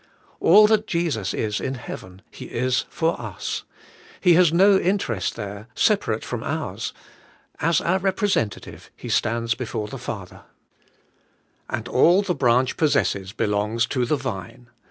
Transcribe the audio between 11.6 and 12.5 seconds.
38 ABIDE IN CHRIST: % And all the